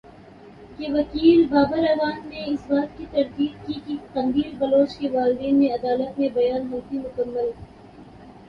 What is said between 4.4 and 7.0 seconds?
بلوچ کے والدین نے عدالت میں بیان حلفی